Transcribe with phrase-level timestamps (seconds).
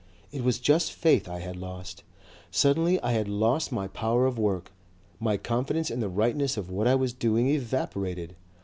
[0.31, 2.01] It was just faith I had lost.
[2.49, 4.71] Suddenly I had lost my power of work.
[5.19, 8.35] My confidence in the rightness of what I was doing evaporated.